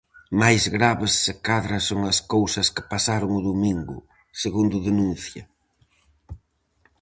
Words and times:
Máis 0.41 0.63
graves 0.75 1.13
se 1.23 1.33
cadra 1.47 1.77
son 1.89 2.01
as 2.11 2.19
cousas 2.33 2.67
que 2.75 2.87
pasaron 2.93 3.31
o 3.39 3.45
domingo, 3.49 3.97
segundo 4.41 4.77
denuncia. 4.87 5.43